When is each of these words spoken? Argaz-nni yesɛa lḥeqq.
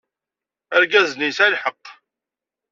Argaz-nni 0.75 1.27
yesɛa 1.27 1.49
lḥeqq. 1.55 1.85